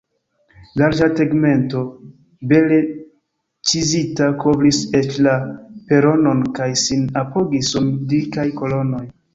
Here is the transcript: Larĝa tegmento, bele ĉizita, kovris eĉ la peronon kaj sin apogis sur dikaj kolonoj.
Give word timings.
Larĝa 0.81 1.09
tegmento, 1.19 1.83
bele 2.53 2.79
ĉizita, 3.73 4.31
kovris 4.41 4.81
eĉ 5.03 5.21
la 5.29 5.37
peronon 5.93 6.45
kaj 6.61 6.73
sin 6.87 7.09
apogis 7.25 7.73
sur 7.77 7.95
dikaj 8.15 8.51
kolonoj. 8.63 9.07